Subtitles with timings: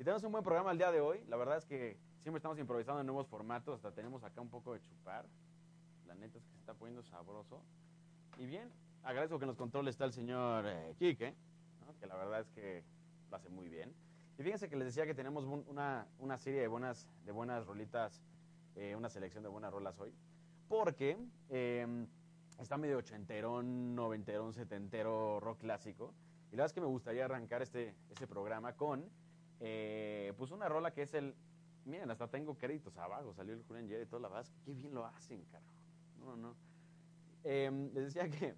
[0.00, 1.22] Y tenemos un buen programa el día de hoy.
[1.28, 3.74] La verdad es que siempre estamos improvisando en nuevos formatos.
[3.76, 5.26] Hasta tenemos acá un poco de chupar.
[6.06, 7.60] La neta es que se está poniendo sabroso.
[8.38, 8.70] Y bien,
[9.02, 11.34] agradezco que en los controles está el señor eh, Quique,
[12.00, 12.82] que la verdad es que
[13.30, 13.92] lo hace muy bien.
[14.38, 17.66] Y fíjense que les decía que tenemos un- una, una serie de buenas, de buenas
[17.66, 18.22] rolitas,
[18.76, 20.14] eh, una selección de buenas rolas hoy.
[20.66, 21.18] Porque
[21.50, 22.06] eh,
[22.58, 26.14] está medio ochenterón, noventerón, setentero, rock clásico.
[26.50, 29.04] Y la verdad es que me gustaría arrancar este, este programa con
[29.60, 31.34] eh, pues una rola que es el...
[31.84, 34.94] Miren, hasta tengo créditos abajo, salió el Julian Jerry y toda la verdad qué bien
[34.94, 35.72] lo hacen, carajo.
[36.18, 36.54] No, no.
[37.44, 38.54] Eh, les decía que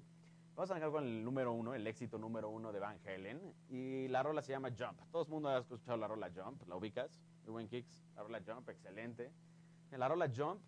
[0.54, 3.54] vamos a arrancar con el número uno, el éxito número uno de Van Halen.
[3.70, 5.00] Y la rola se llama Jump.
[5.10, 7.20] Todo el mundo ha escuchado la rola Jump, ¿la ubicas?
[7.44, 8.04] Muy buen kicks.
[8.16, 9.30] La rola Jump, excelente.
[9.92, 10.60] La rola Jump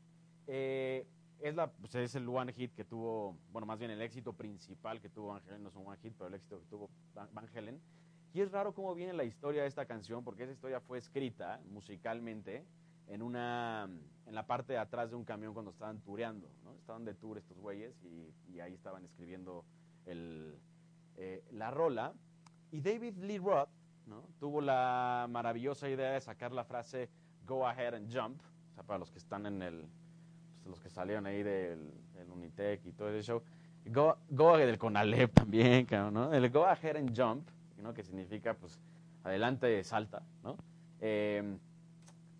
[0.47, 1.07] eh,
[1.41, 5.01] es, la, pues es el one hit que tuvo, bueno, más bien el éxito principal
[5.01, 7.49] que tuvo Van Halen, no es un one hit, pero el éxito que tuvo Van,
[7.55, 7.81] Halen.
[8.35, 11.61] Y es raro cómo viene la historia de esta canción, porque esa historia fue escrita
[11.71, 12.67] musicalmente
[13.07, 13.89] en una
[14.27, 16.75] en la parte de atrás de un camión cuando estaban tureando, ¿no?
[16.75, 19.65] Estaban de tour estos güeyes y, y ahí estaban escribiendo
[20.07, 20.59] el,
[21.17, 22.13] eh, la rola.
[22.71, 23.69] Y David Lee Roth
[24.07, 24.23] ¿no?
[24.41, 27.09] tuvo la maravillosa idea de sacar la frase
[27.47, 28.41] Go ahead and jump,
[28.71, 29.87] o sea, para los que están en el,
[30.63, 33.43] pues, los que salieron ahí del, del Unitec y todo ese show.
[33.87, 36.33] Go, go del Conalep también, ¿no?
[36.33, 37.49] El Go ahead and jump,
[37.85, 37.93] ¿no?
[37.93, 38.81] Que significa, pues,
[39.23, 40.57] adelante, salta, ¿no?
[41.01, 41.59] Eh,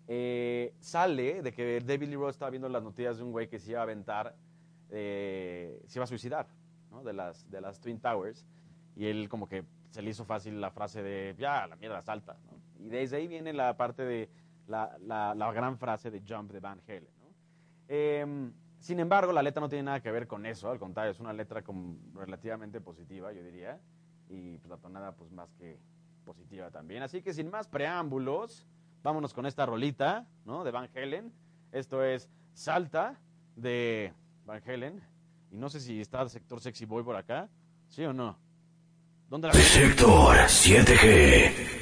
[0.07, 3.59] eh, sale de que David Lee Roth estaba viendo las noticias de un güey que
[3.59, 4.35] se iba a aventar,
[4.89, 6.47] eh, se iba a suicidar,
[6.89, 7.03] ¿no?
[7.03, 8.45] De las, de las Twin Towers.
[8.95, 12.35] Y él como que se le hizo fácil la frase de, ya, la mierda salta,
[12.45, 12.59] ¿no?
[12.83, 14.29] Y desde ahí viene la parte de,
[14.67, 17.29] la, la, la gran frase de Jump de Van Halen, ¿no?
[17.87, 21.19] Eh, sin embargo, la letra no tiene nada que ver con eso, al contrario, es
[21.19, 23.79] una letra como relativamente positiva, yo diría,
[24.29, 25.79] y pues la tonada pues más que
[26.25, 27.03] positiva también.
[27.03, 28.67] Así que sin más preámbulos,
[29.03, 30.63] vámonos con esta rolita, ¿no?
[30.63, 31.31] De Van Halen.
[31.71, 33.19] Esto es Salta
[33.55, 34.13] de
[34.45, 35.01] Van Halen.
[35.51, 37.49] Y no sé si está el sector Sexy Boy por acá,
[37.87, 38.37] ¿sí o no?
[39.29, 41.74] ¿Dónde la Sector 7G.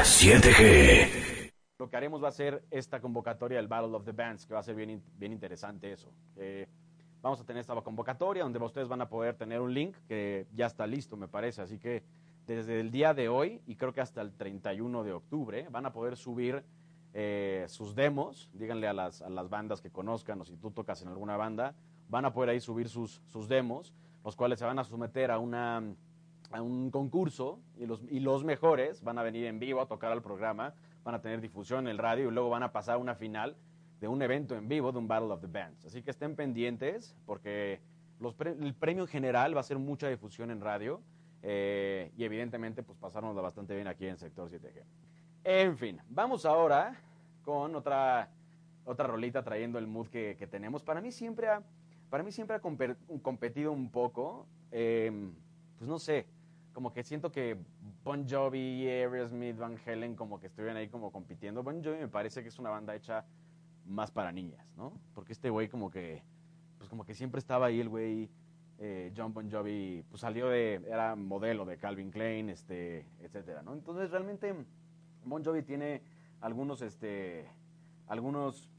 [0.00, 1.52] 7G.
[1.78, 4.60] Lo que haremos va a ser esta convocatoria del Battle of the Bands, que va
[4.60, 6.10] a ser bien, bien interesante eso.
[6.36, 6.66] Eh,
[7.20, 10.66] vamos a tener esta convocatoria donde ustedes van a poder tener un link que ya
[10.66, 11.60] está listo, me parece.
[11.60, 12.02] Así que
[12.46, 15.92] desde el día de hoy y creo que hasta el 31 de octubre van a
[15.92, 16.64] poder subir
[17.12, 18.50] eh, sus demos.
[18.54, 21.74] Díganle a las, a las bandas que conozcan o si tú tocas en alguna banda,
[22.08, 23.94] van a poder ahí subir sus, sus demos,
[24.24, 25.82] los cuales se van a someter a una
[26.50, 30.10] a un concurso y los, y los mejores van a venir en vivo a tocar
[30.12, 30.74] al programa,
[31.04, 33.56] van a tener difusión en el radio y luego van a pasar a una final
[34.00, 35.84] de un evento en vivo de un Battle of the Bands.
[35.86, 37.80] Así que estén pendientes porque
[38.18, 41.00] los pre- el premio en general va a ser mucha difusión en radio
[41.42, 44.82] eh, y evidentemente pues pasárnoslo bastante bien aquí en Sector 7G.
[45.44, 47.00] En fin, vamos ahora
[47.44, 48.28] con otra,
[48.84, 50.82] otra rolita trayendo el mood que, que tenemos.
[50.82, 51.62] Para mí siempre ha,
[52.10, 55.10] para mí siempre ha competido un poco, eh,
[55.78, 56.26] pues no sé,
[56.72, 57.56] como que siento que
[58.04, 61.62] Bon Jovi, Aerosmith, Van Halen como que estuvieran ahí como compitiendo.
[61.62, 63.24] Bon Jovi me parece que es una banda hecha
[63.86, 64.92] más para niñas, ¿no?
[65.14, 66.22] Porque este güey como que,
[66.78, 68.30] pues como que siempre estaba ahí el güey,
[68.78, 73.72] eh, John Bon Jovi, pues salió de, era modelo de Calvin Klein, este, etcétera, ¿no?
[73.74, 74.54] Entonces realmente
[75.24, 76.02] Bon Jovi tiene
[76.40, 77.46] algunos, este,
[78.06, 78.70] algunos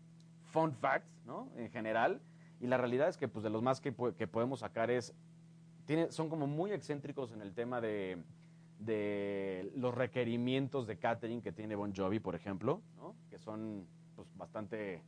[0.46, 1.50] fun facts, ¿no?
[1.56, 2.22] En general,
[2.59, 5.13] y la realidad es que pues de los más que, po- que podemos sacar es
[6.09, 8.24] son como muy excéntricos en el tema de,
[8.80, 12.81] de los requerimientos de catering que tiene Bon Jovi, por ejemplo,
[13.30, 15.03] que son pues, bastante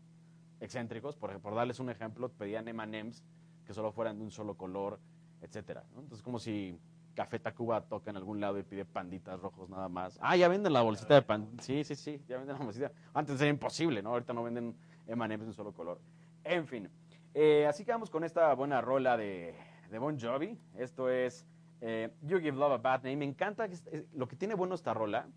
[0.60, 1.16] excéntricos.
[1.16, 3.24] Por, por darles un ejemplo, pedían M&M's
[3.66, 5.00] que solo fueran de un solo color,
[5.42, 5.84] etcétera.
[5.94, 6.02] ¿no?
[6.02, 6.78] Entonces, como si
[7.16, 10.18] Café Tacuba toca en algún lado y pide panditas rojos nada más.
[10.22, 11.50] Ah, ya venden la bolsita de pan.
[11.60, 12.92] Sí, sí, sí, ya venden la bolsita.
[13.14, 14.10] Antes era imposible, ¿no?
[14.10, 14.76] Ahorita no venden
[15.08, 16.00] M&M's de un solo color.
[16.44, 16.90] En fin,
[17.34, 19.56] eh, así que vamos con esta buena rola de,
[19.94, 20.58] de Bon Jovi.
[20.76, 21.46] Esto es
[21.80, 23.18] eh, You Give Love a Bad Name.
[23.18, 23.70] Me encanta
[24.14, 25.28] lo que tiene bueno esta rola.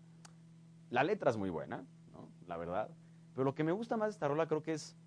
[0.89, 2.27] La letra es muy buena, ¿no?
[2.47, 2.89] La verdad.
[3.35, 4.97] Pero lo que me gusta más de esta rola creo que es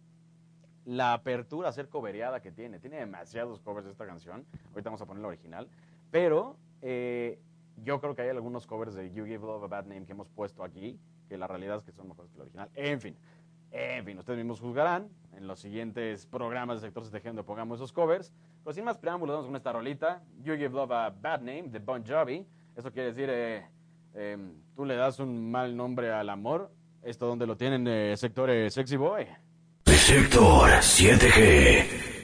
[0.84, 2.78] la apertura a ser cobereada que tiene.
[2.78, 4.46] Tiene demasiados covers de esta canción.
[4.68, 5.66] Ahorita vamos a poner la original.
[6.12, 7.40] Pero eh,
[7.82, 10.28] yo creo que hay algunos covers de You Give Love a Bad Name que hemos
[10.28, 10.96] puesto aquí,
[11.28, 12.70] que la realidad es que son mejores que la original.
[12.76, 13.16] En fin,
[13.72, 17.92] en fin, ustedes mismos juzgarán en los siguientes programas de Sector CTG donde pongamos esos
[17.92, 18.32] covers.
[18.62, 20.22] Pero sin más preámbulos, vamos con esta rolita.
[20.42, 22.46] You Give Love a Bad Name de Bon Jovi.
[22.76, 23.66] Eso quiere decir, eh,
[24.14, 24.36] eh,
[24.74, 26.70] tú le das un mal nombre al amor.
[27.02, 29.26] ¿Esto donde lo tienen, eh, sector Sexy Boy?
[29.86, 32.19] Sector 7G.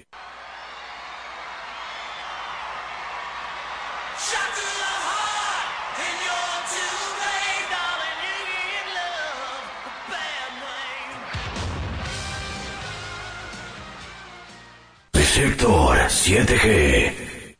[15.37, 17.13] Sector 7G.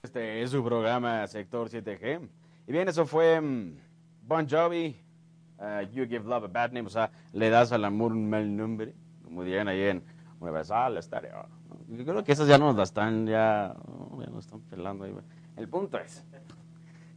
[0.03, 2.27] Este es su programa Sector 7G.
[2.67, 3.77] Y bien, eso fue mm,
[4.23, 4.97] Bon Jovi,
[5.59, 8.57] uh, You Give Love a Bad Name, o sea, le das al amor un mal
[8.57, 10.03] nombre, como dirían ahí en
[10.41, 11.47] Universal Stereo.
[11.89, 15.05] Yo creo que esas ya no nos las están, ya, no, ya nos están pelando
[15.05, 15.15] ahí.
[15.59, 16.25] El punto es,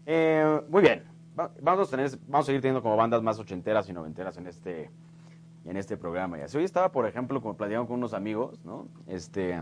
[0.05, 1.05] eh, muy bien,
[1.39, 4.45] va- vamos a, tener, vamos a seguir teniendo como bandas más ochenteras y noventeras en
[4.47, 4.91] este,
[5.63, 6.37] en este programa.
[6.37, 8.89] Y así hoy estaba, por ejemplo, como platicando con unos amigos, ¿no?
[9.07, 9.57] Este,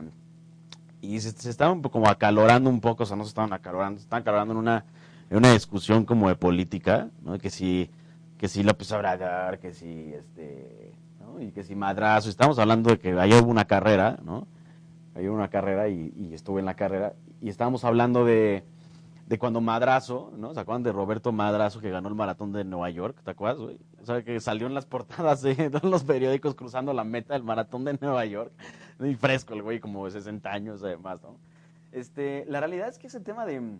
[1.01, 4.21] y se, estaban como acalorando un poco, o sea, no se estaban acalorando, se estaban
[4.21, 4.85] acalorando en una,
[5.29, 7.37] en una discusión como de política, ¿no?
[7.37, 7.89] Que si,
[8.37, 11.41] que si López Obrador, que si, este, ¿no?
[11.41, 14.47] Y que si Madrazo, estamos hablando de que ayer hubo una carrera, ¿no?
[15.15, 18.63] Hubo una carrera y, y estuve en la carrera, y estábamos hablando de,
[19.27, 20.53] de cuando Madrazo, ¿no?
[20.53, 23.21] ¿Se acuerdan de Roberto Madrazo que ganó el maratón de Nueva York?
[23.25, 23.77] ¿Te acuerdas, güey?
[24.01, 27.43] O sea, que salió en las portadas de todos los periódicos cruzando la meta del
[27.43, 28.53] maratón de Nueva York.
[28.99, 31.35] Muy fresco el güey, como de 60 años además, ¿no?
[31.91, 33.79] Este, la realidad es que ese tema de,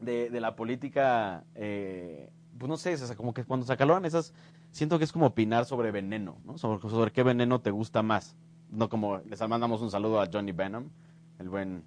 [0.00, 4.32] de, de la política, eh, pues no sé, o como que cuando se acaloran esas,
[4.70, 6.56] siento que es como opinar sobre veneno, ¿no?
[6.56, 8.36] Sobre, sobre qué veneno te gusta más.
[8.70, 10.88] No como, les mandamos un saludo a Johnny Venom,
[11.40, 11.82] el buen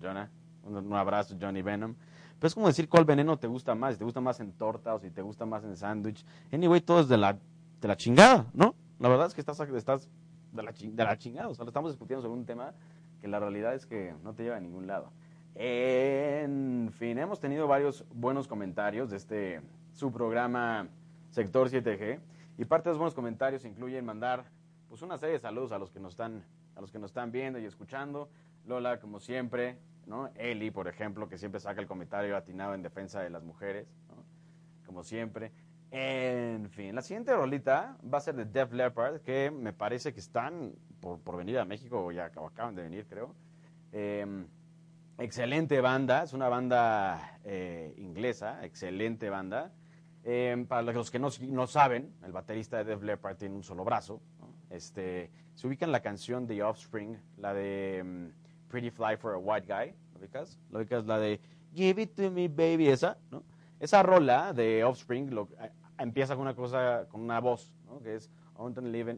[0.00, 0.30] Jonah,
[0.62, 1.96] un, un abrazo Johnny Venom.
[2.38, 4.94] Pero es como decir cuál veneno te gusta más, si te gusta más en torta
[4.94, 6.24] o si te gusta más en sándwich.
[6.52, 7.36] Anyway, todo es de la,
[7.80, 8.74] de la chingada, ¿no?
[9.00, 10.08] La verdad es que estás, estás
[10.52, 10.72] de, la,
[11.18, 11.48] chingada.
[11.48, 12.74] O sea, estamos discutiendo sobre un tema
[13.20, 15.10] que la realidad es que no te lleva a ningún lado.
[15.54, 19.60] En fin, hemos tenido varios buenos comentarios de este
[19.92, 20.86] su programa
[21.30, 22.20] Sector 7G
[22.58, 24.44] y parte de los buenos comentarios incluyen mandar
[24.88, 26.44] pues una serie de saludos a los que nos están
[26.76, 28.28] a los que nos están viendo y escuchando.
[28.66, 30.30] Lola, como siempre, ¿no?
[30.34, 33.86] Eli, por ejemplo, que siempre saca el comentario atinado en defensa de las mujeres.
[34.86, 35.52] Como siempre.
[35.90, 40.20] En fin, la siguiente rolita va a ser de Def Leppard, que me parece que
[40.20, 43.34] están por, venir a México, o ya acaban de venir, creo.
[43.92, 44.46] Eh,
[45.18, 49.72] excelente banda, es una banda eh, inglesa, excelente banda.
[50.24, 54.20] Eh, para los que no, saben, el baterista de Def Leppard tiene un solo brazo.
[54.70, 59.38] Este, se ubica en la canción de Offspring, la de mm, Pretty Fly for a
[59.38, 59.94] White Guy.
[60.14, 60.58] ¿Lo ubicas?
[60.70, 61.04] ¿Lo ubicas?
[61.06, 61.40] La de
[61.74, 63.42] Give It to Me Baby, esa, ¿no?
[63.80, 68.00] Esa rola de Offspring lo- a- empieza con una cosa, con una voz, ¿no?
[68.00, 68.30] Que es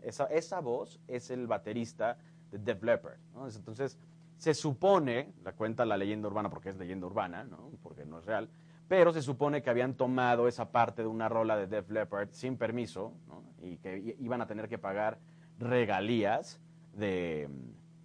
[0.03, 2.19] Esa, esa voz es el baterista
[2.51, 3.19] de Def Leppard,
[3.57, 3.99] Entonces,
[4.37, 7.71] se supone, la cuenta la leyenda urbana porque es leyenda urbana, ¿no?
[7.83, 8.51] Porque no es real,
[8.89, 12.57] pero se supone que habían tomado esa parte de una rola de Def Leppard sin
[12.59, 13.43] permiso, ¿no?
[13.63, 15.19] Y que iban a tener que pagar
[15.59, 16.61] regalías
[16.95, 17.49] de,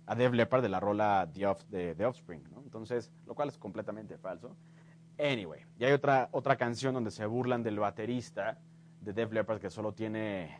[0.08, 2.62] a Def Leppard de la rola The Off- de, de Offspring, ¿no?
[2.62, 4.56] Entonces, lo cual es completamente falso.
[5.18, 8.60] Anyway, y hay otra, otra canción donde se burlan del baterista
[9.02, 10.58] de Def Leppard que solo tiene,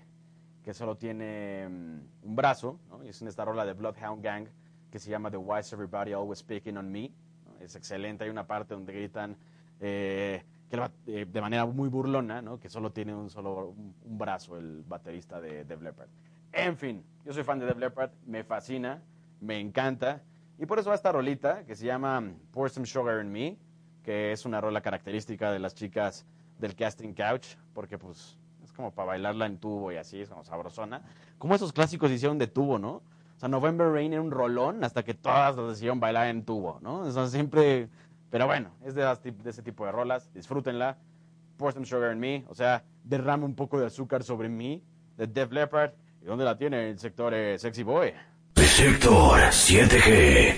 [0.64, 3.04] que solo tiene mm, un brazo, ¿no?
[3.04, 4.48] Y es en esta rola de Bloodhound Gang
[4.90, 7.12] que se llama The Why is Everybody Always Speaking on Me.
[7.46, 7.58] ¿no?
[7.60, 9.36] Es excelente, hay una parte donde gritan
[9.82, 12.60] eh, que el eh, de manera muy burlona, ¿no?
[12.60, 16.08] que solo tiene un solo un, un brazo el baterista de Def Leppard.
[16.54, 19.02] En fin, yo soy fan de Def Leppard, me fascina,
[19.46, 20.24] me encanta,
[20.58, 23.58] y por eso va esta rolita que se llama Pour Some Sugar in Me,
[24.04, 26.26] que es una rola característica de las chicas
[26.60, 30.44] del casting couch, porque pues es como para bailarla en tubo y así, es como
[30.44, 31.04] sabrosona.
[31.38, 33.04] Como esos clásicos hicieron de tubo, ¿no?
[33.36, 36.80] O sea, November Rain era un rolón hasta que todas las decidieron bailar en tubo,
[36.82, 37.00] ¿no?
[37.00, 37.90] O sea, siempre...
[38.30, 39.06] Pero bueno, es de
[39.46, 40.98] ese tipo de rolas, disfrútenla.
[41.58, 44.84] Pour some sugar in me, o sea, derrama un poco de azúcar sobre mí,
[45.16, 45.92] de Def Leppard.
[46.22, 48.14] ¿Y dónde la tiene el sector eh, Sexy Boy?
[48.76, 50.54] Sector 7G.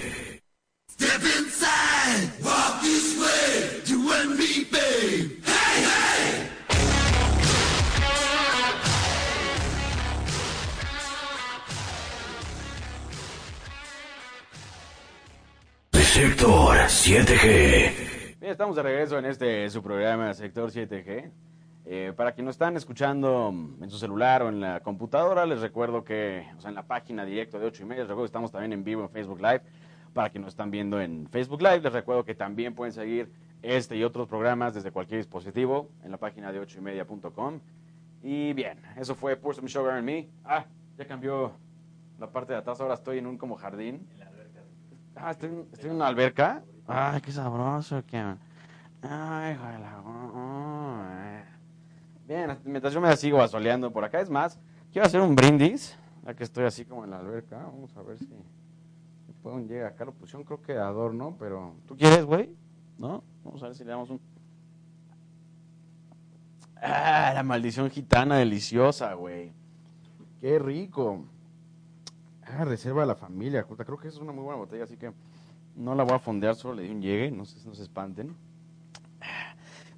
[0.88, 5.38] Step inside, walk this way, you and me, babe.
[5.45, 6.50] Hey, hey!
[16.01, 18.39] Sector 7G.
[18.39, 21.31] Bien, estamos de regreso en este su programa Sector 7G.
[21.89, 23.48] Eh, para quienes nos están escuchando
[23.82, 27.24] en su celular o en la computadora, les recuerdo que, o sea, en la página
[27.24, 29.62] directo de 8 y media, les recuerdo que estamos también en vivo en Facebook Live.
[30.13, 33.96] Para quienes nos están viendo en Facebook Live, les recuerdo que también pueden seguir este
[33.96, 37.60] y otros programas desde cualquier dispositivo en la página de 8 y media.com.
[38.22, 40.27] Y bien, eso fue Pour Some Sugar in Me.
[40.44, 40.65] Ah,
[40.98, 41.53] ya cambió
[42.20, 44.06] la parte de atrás, ahora estoy en un como jardín.
[45.15, 46.63] Ah, estoy, en- estoy en una alberca.
[46.86, 48.17] Ay, qué sabroso, que...
[49.03, 50.01] Ay, hijo de la...
[52.27, 54.60] Bueno, mientras yo me sigo asoleando por acá, es más,
[54.91, 57.57] quiero hacer un brindis, ya que estoy así como en la alberca.
[57.57, 58.27] Vamos a ver si
[59.41, 60.03] puedo llegar acá.
[60.03, 62.53] Lo pusieron creo que adorno, pero ¿tú quieres, güey?
[62.98, 63.24] ¿No?
[63.46, 64.19] Vamos a ver si le damos un...
[66.75, 69.53] Ah, la maldición gitana deliciosa, güey.
[70.41, 71.24] Qué rico.
[72.43, 73.63] Ah, reserva de la familia.
[73.63, 75.13] Creo que es una muy buena botella, así que
[75.77, 78.36] no la voy a fondear, solo le di un llegue, no si no se espanten.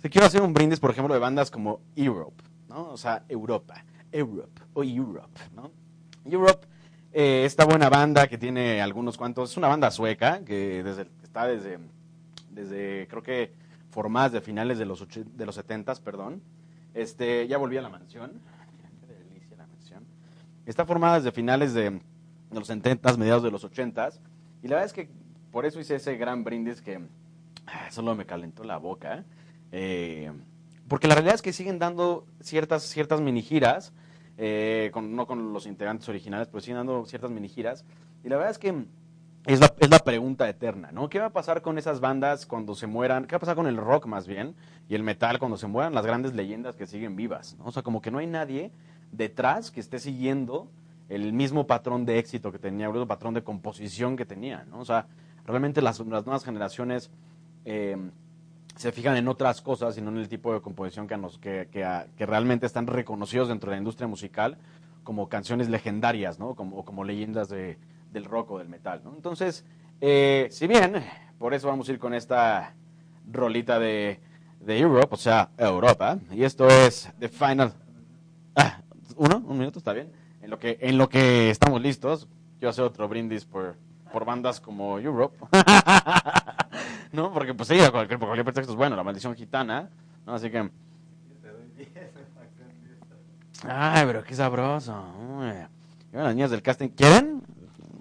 [0.01, 2.89] Si quiero hacer un brindis, por ejemplo, de bandas como Europe, ¿no?
[2.89, 5.71] O sea, Europa, Europe o Europe, ¿no?
[6.25, 6.65] Europe,
[7.11, 11.45] eh, esta buena banda que tiene algunos cuantos, es una banda sueca que desde, está
[11.47, 11.79] desde,
[12.51, 13.53] desde, creo que
[13.91, 16.41] formadas de finales de los, och- de los 70 perdón.
[16.93, 18.31] Este, ya volví a la mansión.
[19.07, 20.03] Qué delicia la mansión.
[20.65, 21.99] Está formada desde finales de, de
[22.51, 24.09] los 70 mediados de los 80
[24.63, 25.09] y la verdad es que
[25.51, 26.99] por eso hice ese gran brindis que
[27.67, 29.25] ah, solo me calentó la boca.
[29.71, 30.31] Eh,
[30.87, 33.93] porque la realidad es que siguen dando ciertas, ciertas mini giras,
[34.37, 37.85] eh, con- no con los integrantes originales, pero siguen dando ciertas mini giras.
[38.23, 38.85] Y la verdad es que
[39.45, 41.09] es la, es la pregunta eterna, ¿no?
[41.09, 43.25] ¿Qué va a pasar con esas bandas cuando se mueran?
[43.25, 44.55] ¿Qué va a pasar con el rock más bien?
[44.89, 47.65] Y el metal cuando se mueran las grandes leyendas que siguen vivas, ¿no?
[47.65, 48.71] O sea, como que no hay nadie
[49.11, 50.69] detrás que esté siguiendo
[51.07, 54.79] el mismo patrón de éxito que tenía, el mismo patrón de composición que tenía, ¿no?
[54.79, 55.07] O sea,
[55.45, 57.09] realmente las, las nuevas generaciones
[57.65, 57.97] eh,
[58.79, 61.67] se fijan en otras cosas y no en el tipo de composición que, nos- que,
[61.69, 64.57] que realmente están reconocidos dentro de la industria musical
[65.03, 66.55] como canciones legendarias, ¿no?
[66.55, 67.77] Como, o como leyendas de-
[68.13, 69.13] del rock o del metal, ¿no?
[69.13, 69.65] Entonces,
[69.99, 71.03] eh, si bien,
[71.37, 72.73] por eso vamos a ir con esta
[73.29, 74.21] rolita de,
[74.61, 77.73] de Europe, o sea, Europa, y esto es The Final...
[78.55, 78.79] Ah,
[79.17, 79.43] ¿Uno?
[79.45, 79.79] ¿Un minuto?
[79.79, 80.09] ¿Está bien?
[80.41, 82.29] En lo que, en lo que estamos listos,
[82.61, 83.75] yo hacer otro brindis por,
[84.13, 85.37] por bandas como Europe.
[87.11, 87.33] ¿No?
[87.33, 89.89] Porque pues sí, cualquier, cualquier pretexto es bueno, la maldición gitana,
[90.25, 90.33] ¿no?
[90.35, 90.69] Así que...
[93.67, 95.03] Ay, pero qué sabroso.
[96.11, 97.41] Y bueno, las niñas del casting, ¿quieren?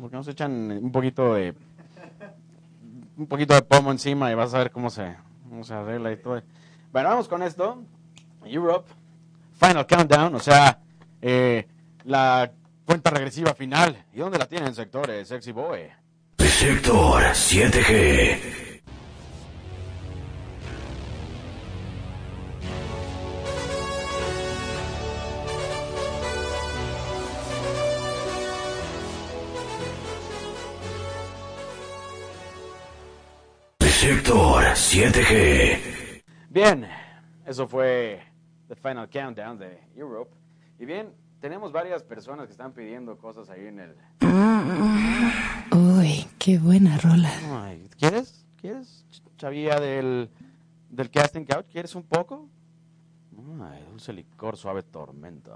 [0.00, 1.54] Porque nos echan un poquito de...
[3.16, 5.16] Un poquito de pomo encima y vas a ver cómo se,
[5.48, 6.40] cómo se arregla y todo.
[6.92, 7.82] Bueno, vamos con esto.
[8.44, 8.88] Europe,
[9.58, 10.78] Final Countdown, o sea,
[11.20, 11.66] eh,
[12.04, 12.50] la
[12.84, 14.04] cuenta regresiva final.
[14.14, 15.26] ¿Y dónde la tienen, sectores?
[15.26, 15.80] Sexy Boy.
[16.38, 18.67] Sector 7G.
[34.08, 36.22] Sector 7G.
[36.48, 36.88] Bien,
[37.44, 38.18] eso fue
[38.66, 40.34] The Final Countdown de Europe.
[40.78, 41.12] Y bien,
[41.42, 43.94] tenemos varias personas que están pidiendo cosas ahí en el...
[45.76, 47.30] Uy, qué buena rola.
[47.66, 48.46] Ay, ¿Quieres?
[48.58, 49.04] ¿Quieres?
[49.10, 50.30] Ch- Chavilla del,
[50.88, 52.48] del casting couch, ¿quieres un poco?
[53.60, 55.54] Ay, dulce licor, suave tormento.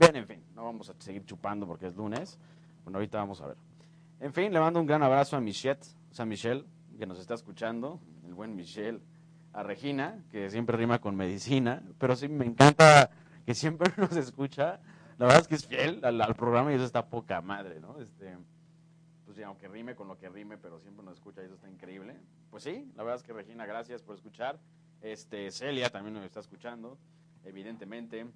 [0.00, 2.36] Bien, en fin, no vamos a seguir chupando porque es lunes.
[2.82, 3.56] Bueno, ahorita vamos a ver.
[4.18, 6.64] En fin, le mando un gran abrazo a Michette, o sea, Michelle,
[6.96, 9.00] que nos está escuchando, el buen Michelle,
[9.52, 13.10] a Regina, que siempre rima con medicina, pero sí me encanta
[13.44, 14.80] que siempre nos escucha.
[15.18, 17.98] La verdad es que es fiel al, programa y eso está poca madre, ¿no?
[18.00, 18.36] Este,
[19.24, 21.70] pues sí, aunque rime con lo que rime, pero siempre nos escucha y eso está
[21.70, 22.16] increíble.
[22.50, 24.58] Pues sí, la verdad es que Regina, gracias por escuchar.
[25.00, 26.98] Este, Celia también nos está escuchando,
[27.44, 28.26] evidentemente,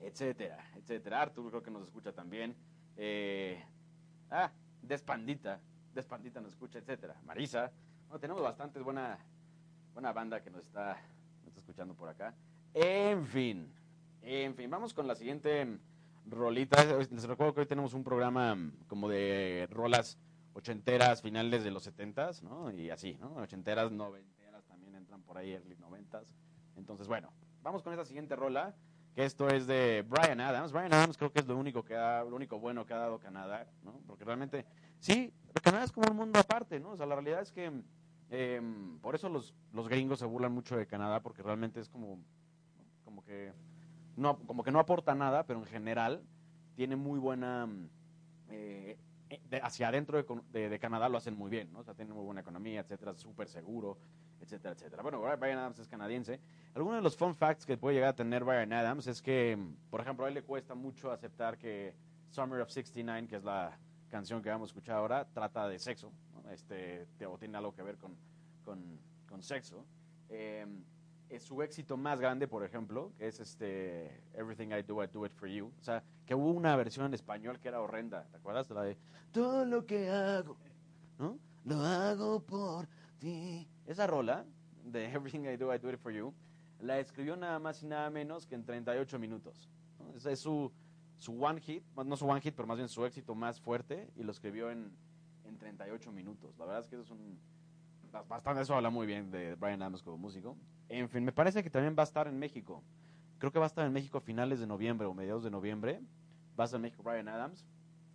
[0.00, 1.20] etcétera, etcétera.
[1.20, 2.56] Artur creo que nos escucha también.
[2.96, 3.62] Eh,
[4.30, 4.50] ah,
[4.80, 5.60] Despandita,
[5.94, 7.16] Despandita nos escucha, etcétera.
[7.24, 7.72] Marisa,
[8.08, 9.18] bueno, tenemos bastante buena,
[9.92, 10.96] buena banda que nos está,
[11.38, 12.34] nos está escuchando por acá.
[12.74, 13.72] En fin,
[14.22, 15.78] en fin, vamos con la siguiente
[16.26, 16.84] rolita.
[17.10, 20.18] Les recuerdo que hoy tenemos un programa mm, como de rolas
[20.52, 22.70] ochenteras, finales de los setentas, ¿no?
[22.70, 23.34] Y así, ¿no?
[23.36, 26.26] Ochenteras, noventeras también entran por ahí, early noventas.
[26.76, 27.32] Entonces, bueno,
[27.62, 28.74] vamos con esta siguiente rola,
[29.14, 30.72] que esto es de Brian Adams.
[30.72, 33.18] Brian Adams creo que es lo único que ha, lo único bueno que ha dado
[33.18, 34.00] Canadá, ¿no?
[34.06, 34.64] Porque realmente,
[34.98, 35.32] sí,
[35.62, 36.90] Canadá es como un mundo aparte, ¿no?
[36.90, 37.70] O sea, la realidad es que
[38.30, 38.60] eh,
[39.02, 42.18] por eso los, los gringos se burlan mucho de Canadá, porque realmente es como,
[43.04, 43.52] como que
[44.16, 46.22] no, como que no aporta nada, pero en general
[46.74, 47.88] tiene muy buena mm,
[48.50, 48.98] eh,
[49.30, 51.80] eh, hacia adentro de, de- de Canadá lo hacen muy bien, ¿no?
[51.80, 53.98] O sea, tiene muy buena economía, etcétera, súper seguro,
[54.40, 55.02] etcétera, etcétera.
[55.02, 56.40] Bueno, Brian Adams es canadiense.
[56.74, 59.90] Algunos de los fun facts que puede llegar a tener Brian Adams es que, mm,
[59.90, 61.94] por ejemplo, a él le cuesta mucho aceptar que
[62.30, 63.78] Summer of 69, que es la
[64.08, 66.12] canción que vamos a escuchar ahora, trata de sexo.
[66.50, 68.16] Este, te- o tiene algo que ver con,
[68.64, 68.98] con,
[69.28, 69.84] con sexo.
[70.28, 70.66] Eh,
[71.28, 75.32] es su éxito más grande, por ejemplo, es este Everything I Do, I Do It
[75.32, 75.72] For You.
[75.80, 78.70] O sea, que hubo una versión en español que era horrenda, ¿te acuerdas?
[78.70, 78.96] La de
[79.32, 80.56] Todo lo que hago,
[81.18, 81.38] ¿no?
[81.64, 82.86] Lo hago por
[83.18, 83.68] ti.
[83.86, 84.44] Esa rola
[84.84, 86.32] de Everything I Do, I Do It For You
[86.78, 89.68] la escribió nada más y nada menos que en 38 minutos.
[89.98, 90.14] ¿no?
[90.14, 90.70] Ese es su,
[91.16, 94.22] su one hit, no su one hit, pero más bien su éxito más fuerte, y
[94.22, 94.92] lo escribió en,
[95.48, 96.56] en 38 minutos.
[96.58, 97.38] La verdad es que eso es un...
[98.12, 100.56] bas- Bastante, eso habla muy bien de Brian Adams como músico.
[100.88, 102.82] En fin, me parece que también va a estar en México.
[103.38, 106.00] Creo que va a estar en México a finales de noviembre o mediados de noviembre.
[106.58, 107.66] Va a estar en México Brian Adams.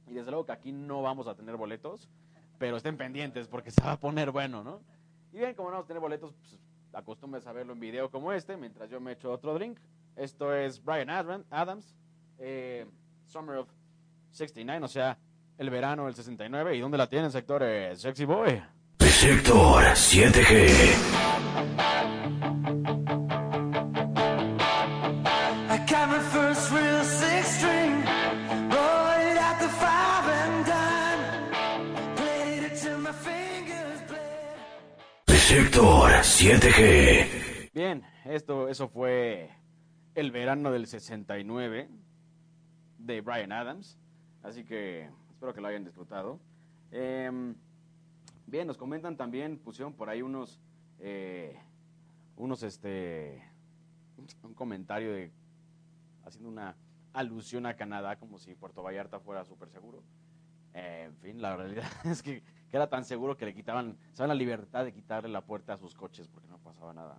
[0.08, 2.10] Y desde luego que aquí no vamos a tener boletos,
[2.58, 4.82] pero estén pendientes porque se va a poner bueno, ¿no?
[5.32, 6.60] Y bien, como no vamos a tener boletos, pues
[6.94, 9.80] acostúmbrense a verlo en video como este, mientras yo me echo otro drink.
[10.16, 11.96] Esto es Brian Adams,
[12.40, 12.86] eh,
[13.26, 13.70] Summer of
[14.32, 15.18] 69, o sea,
[15.62, 16.76] el verano del 69.
[16.76, 18.02] ¿Y dónde la tienen, sectores?
[18.02, 18.60] Sexy Boy.
[19.00, 20.70] Sector 7G.
[25.70, 28.04] I got my first real six string,
[28.70, 35.38] bought it at the five and dime, played it till my fingers bled.
[35.38, 37.70] Sector 7G.
[37.72, 39.52] Bien, esto, eso fue
[40.16, 41.88] el verano del 69
[42.98, 44.00] de Brian Adams.
[44.42, 45.08] Así que
[45.42, 46.40] espero que lo hayan disfrutado.
[46.92, 47.56] Em,
[48.46, 50.60] bien, nos comentan también, pusieron por ahí unos,
[51.00, 51.58] eh,
[52.36, 53.44] unos, este,
[54.44, 55.32] un comentario de,
[56.24, 56.76] haciendo una
[57.12, 60.04] alusión a Canadá, como si Puerto Vallarta fuera súper seguro.
[60.76, 64.36] Eh, en fin, la realidad es que, era tan seguro que le quitaban, se la
[64.36, 67.18] libertad de quitarle la puerta a sus coches porque no pasaba nada.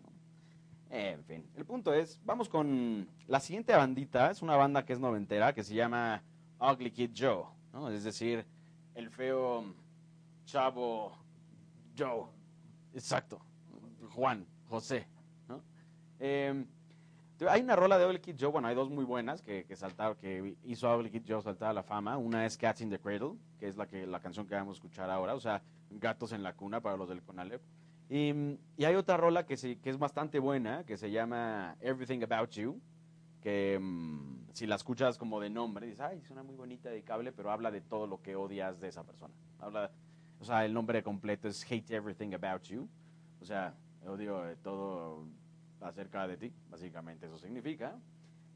[0.90, 4.92] Eh, en fin, el punto es, vamos con la siguiente bandita, es una banda que
[4.92, 6.22] es noventera, que se llama
[6.60, 7.88] Ugly Kid Joe, ¿no?
[7.90, 8.44] Es decir,
[8.94, 9.74] el feo
[10.44, 11.12] chavo
[11.96, 12.26] Joe,
[12.94, 13.40] exacto,
[14.14, 15.06] Juan, José.
[16.24, 16.64] Eh,
[17.48, 20.16] hay una rola de Ugly Kid Joe, bueno, hay dos muy buenas que, que saltaron,
[20.16, 22.16] que hizo a Kid Joe saltar a la fama.
[22.16, 24.78] Una es Cats in the Cradle, que es la que la canción que vamos a
[24.78, 27.60] escuchar ahora, o sea, Gatos en la cuna para los del Conalep.
[28.08, 28.32] Y,
[28.76, 32.50] y hay otra rola que, sí, que es bastante buena, que se llama Everything About
[32.50, 32.80] You,
[33.40, 37.50] que mm, si la escuchas como de nombre, dices, ay, suena muy bonita, dedicable, pero
[37.50, 39.34] habla de todo lo que odias de esa persona.
[39.58, 39.90] Habla,
[40.40, 42.88] o sea, el nombre completo es Hate Everything About You,
[43.40, 43.74] o sea,
[44.06, 45.24] odio todo
[45.80, 47.98] acerca de ti, básicamente eso significa.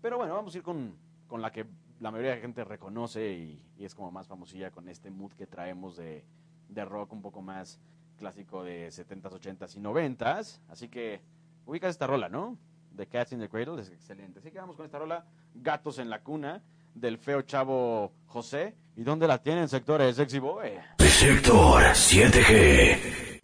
[0.02, 1.66] Pero bueno, vamos a ir con, con la que
[2.00, 5.32] la mayoría de la gente reconoce y, y es como más famosilla con este mood
[5.32, 6.24] que traemos de,
[6.68, 7.80] de rock un poco más
[8.16, 10.60] clásico de 70s, 80s y 90s.
[10.68, 11.20] Así que
[11.64, 12.58] ubicas esta rola, ¿no?
[12.96, 14.40] The Cats in the Cradle, es excelente.
[14.40, 16.62] Así que vamos con esta rola, Gatos en la Cuna,
[16.94, 18.74] del feo chavo José.
[18.96, 20.70] ¿Y dónde la tienen, sectores Sexy Boy?
[20.98, 23.40] Sector 7G.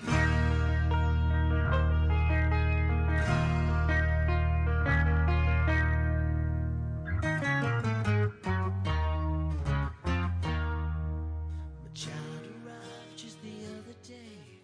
[11.83, 14.63] My child arrived just the other day.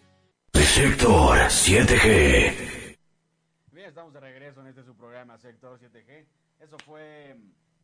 [0.55, 2.97] Sector 7G.
[3.73, 6.27] Bien, estamos de regreso en este su programa Sector 7G.
[6.61, 7.37] Eso fue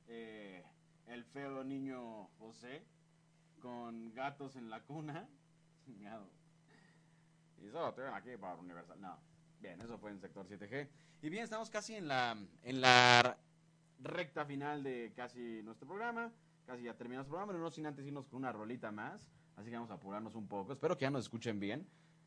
[0.08, 0.64] eh,
[1.06, 2.82] el feo niño José
[3.60, 5.28] con gatos en la cuna.
[5.86, 7.68] Y
[8.12, 9.00] aquí para Universal.
[9.00, 9.18] No.
[9.60, 10.88] Bien, eso fue en Sector 7G.
[11.22, 13.36] Y bien, estamos casi en la, en la
[14.00, 16.32] recta final de casi nuestro programa.
[16.66, 19.30] Casi ya terminamos el programa, pero no sin antes irnos con una rolita más.
[19.56, 20.72] Así que vamos a apurarnos un poco.
[20.72, 21.86] Espero que ya nos escuchen bien.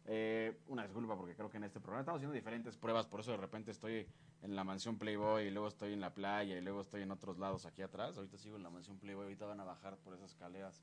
[0.10, 3.32] Eh, una disculpa porque creo que en este programa estamos haciendo diferentes pruebas, por eso
[3.32, 4.08] de repente estoy
[4.42, 7.38] en la mansión Playboy y luego estoy en la playa y luego estoy en otros
[7.38, 8.16] lados aquí atrás.
[8.18, 10.82] Ahorita sigo en la mansión Playboy, ahorita van a bajar por esas escaleras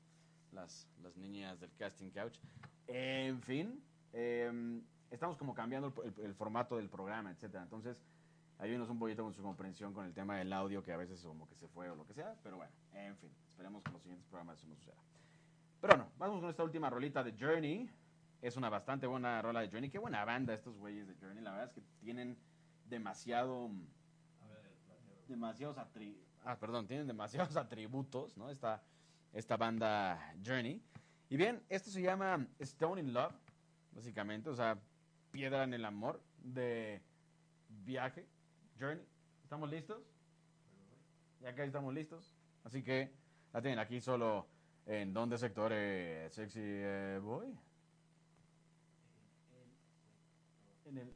[0.51, 2.37] las, las niñas del casting couch.
[2.87, 3.83] En fin,
[4.13, 7.63] eh, estamos como cambiando el, el- el formato del programa, etcétera.
[7.63, 7.99] Entonces,
[8.59, 11.47] ayúdenos un poquito con su comprensión con el tema del audio que a veces como
[11.49, 14.03] que se fue o lo que sea, pero bueno, en fin, esperemos que en los
[14.03, 14.95] siguientes programas eso no suceda.
[15.81, 17.89] Pero no, vamos con esta última rolita de Journey.
[18.41, 19.89] Es una bastante buena rola de Journey.
[19.89, 21.43] Qué buena banda estos güeyes de Journey.
[21.43, 22.37] La verdad es que tienen
[22.87, 23.69] demasiado.
[25.27, 28.49] Demasiados atri- Ah, perdón, tienen demasiados atributos, ¿no?
[28.51, 28.83] Esta,
[29.33, 30.79] esta banda Journey.
[31.29, 33.33] Y bien, esto se llama Stone in Love,
[33.93, 34.77] básicamente, o sea,
[35.31, 37.01] piedra en el amor de
[37.83, 38.27] viaje,
[38.79, 39.03] Journey.
[39.41, 40.03] ¿Estamos listos?
[41.41, 42.31] Ya que estamos listos.
[42.63, 43.11] Así que
[43.53, 44.45] la tienen aquí solo
[44.85, 47.47] en dónde sectores sexy eh, boy.
[47.47, 49.23] En el Sector
[49.55, 49.63] 7G.
[49.63, 51.15] Those crazy nights I do remember in my youth.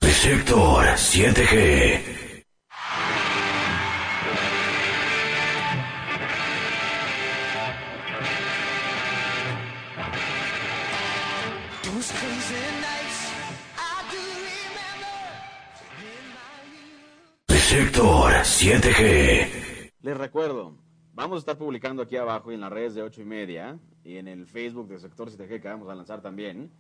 [17.69, 19.91] Sector 7G.
[20.01, 20.75] Les recuerdo,
[21.13, 24.17] vamos a estar publicando aquí abajo y en las redes de 8 y media y
[24.17, 26.71] en el Facebook del sector 7G que vamos a lanzar también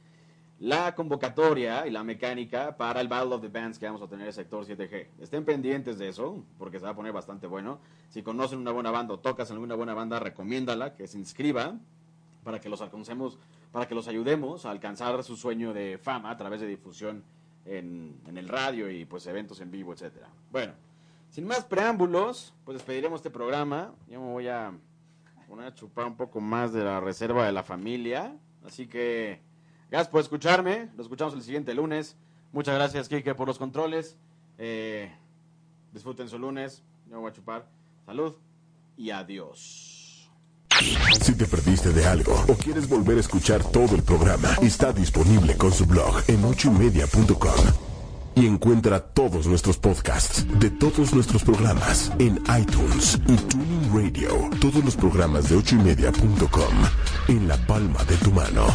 [0.59, 4.23] la convocatoria y la mecánica para el Battle of the Bands que vamos a tener
[4.23, 5.07] en el sector 7G.
[5.21, 7.79] Estén pendientes de eso, porque se va a poner bastante bueno.
[8.09, 11.79] Si conocen una buena banda o tocas en alguna buena banda, recomiéndala, que se inscriba
[12.43, 13.39] para que los alcancemos,
[13.71, 17.23] para que los ayudemos a alcanzar su sueño de fama a través de difusión
[17.65, 20.27] en, el radio y pues eventos en vivo, etcétera.
[20.51, 20.73] Bueno,
[21.29, 23.93] sin más preámbulos, pues despediremos este programa.
[24.09, 24.73] Yo me voy a
[25.47, 28.35] poner a chupar un poco más de la reserva de la familia.
[28.65, 29.41] Así que
[29.89, 30.89] gracias por escucharme.
[30.95, 32.15] Lo escuchamos el siguiente lunes.
[32.51, 34.17] Muchas gracias, Kike, por los controles.
[34.57, 35.11] Eh,
[35.93, 36.83] disfruten su lunes.
[37.09, 37.67] Yo voy a chupar.
[38.05, 38.35] Salud
[38.97, 39.99] y adiós.
[41.21, 45.57] Si te perdiste de algo o quieres volver a escuchar todo el programa, está disponible
[45.57, 47.89] con su blog en ochoymedia.com.
[48.35, 54.49] Y encuentra todos nuestros podcasts de todos nuestros programas en iTunes y Tuning Radio.
[54.61, 56.73] Todos los programas de ochoymedia.com
[57.27, 58.67] en la palma de tu mano.